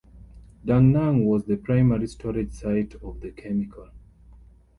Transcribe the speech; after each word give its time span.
Da 0.65 0.79
Nang 0.79 1.27
was 1.27 1.43
the 1.45 1.57
primary 1.57 2.07
storage 2.07 2.53
site 2.53 2.95
of 3.03 3.21
the 3.21 3.29
chemical. 3.29 3.89